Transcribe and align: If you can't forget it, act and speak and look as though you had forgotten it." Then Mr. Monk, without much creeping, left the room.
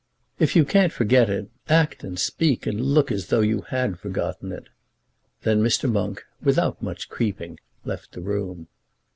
If 0.39 0.55
you 0.55 0.65
can't 0.65 0.91
forget 0.91 1.29
it, 1.29 1.51
act 1.69 2.03
and 2.03 2.17
speak 2.19 2.65
and 2.65 2.81
look 2.81 3.11
as 3.11 3.27
though 3.27 3.41
you 3.41 3.61
had 3.61 3.99
forgotten 3.99 4.51
it." 4.51 4.65
Then 5.43 5.61
Mr. 5.61 5.87
Monk, 5.87 6.23
without 6.41 6.81
much 6.81 7.07
creeping, 7.07 7.59
left 7.85 8.13
the 8.13 8.21
room. 8.21 8.67